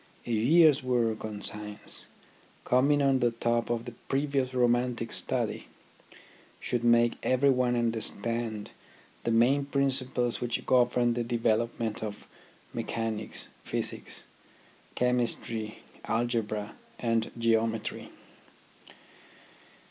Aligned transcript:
A 0.25 0.31
year's 0.31 0.81
work 0.81 1.23
on 1.23 1.43
science, 1.43 2.07
coming 2.65 3.03
on 3.03 3.19
the 3.19 3.29
top 3.29 3.69
of 3.69 3.85
the 3.85 3.91
previous 4.09 4.51
romantic 4.51 5.11
study, 5.11 5.67
should 6.59 6.83
make 6.83 7.19
everyone 7.21 7.75
understand 7.75 8.71
the 9.25 9.29
main 9.29 9.63
principles 9.65 10.41
which 10.41 10.65
govern 10.65 11.13
the 11.13 11.23
development 11.23 12.01
of 12.01 12.27
mechanics, 12.73 13.49
physics, 13.63 14.23
chemistry, 14.95 15.83
algebra 16.05 16.73
and 16.97 17.29
geometry. 17.37 18.09